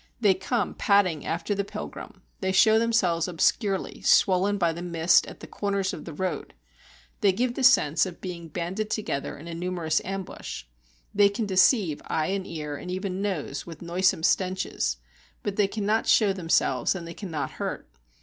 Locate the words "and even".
12.77-13.21